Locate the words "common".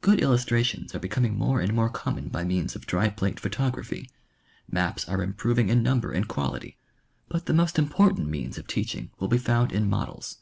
1.88-2.26